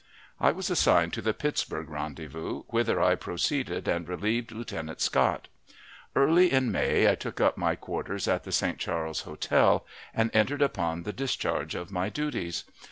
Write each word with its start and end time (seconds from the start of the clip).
I 0.39 0.51
was 0.51 0.71
assigned 0.71 1.13
to 1.13 1.21
the 1.21 1.31
Pittsburg 1.31 1.87
rendezvous, 1.87 2.63
whither 2.69 2.99
I 2.99 3.13
proceeded 3.13 3.87
and 3.87 4.09
relieved 4.09 4.51
Lieutenant 4.51 4.99
Scott. 4.99 5.47
Early 6.15 6.51
in 6.51 6.71
May 6.71 7.07
I 7.07 7.13
took 7.13 7.39
up 7.39 7.55
my 7.55 7.75
quarters 7.75 8.27
at 8.27 8.43
the 8.43 8.51
St. 8.51 8.79
Charles 8.79 9.21
Hotel, 9.29 9.85
and 10.11 10.31
entered 10.35 10.63
upon 10.63 11.03
the 11.03 11.13
discharge 11.13 11.75
of 11.75 11.91
my 11.91 12.09
duties. 12.09 12.63